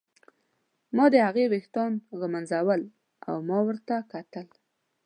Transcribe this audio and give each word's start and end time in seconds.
ما 0.95 1.05
د 1.13 1.15
هغې 1.27 1.45
ویښتان 1.51 1.91
ږمونځول 2.19 2.81
او 3.27 3.35
ما 3.49 3.57
ورته 3.67 3.95
کتل. 4.11 4.47